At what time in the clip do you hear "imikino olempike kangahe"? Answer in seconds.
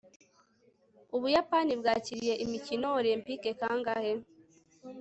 2.45-4.13